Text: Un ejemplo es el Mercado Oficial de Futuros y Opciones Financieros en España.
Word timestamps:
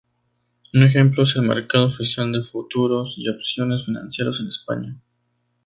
Un 0.73 0.81
ejemplo 0.81 1.21
es 1.25 1.35
el 1.35 1.43
Mercado 1.43 1.85
Oficial 1.85 2.31
de 2.31 2.41
Futuros 2.41 3.19
y 3.19 3.29
Opciones 3.29 3.85
Financieros 3.85 4.39
en 4.39 4.47
España. 4.47 4.99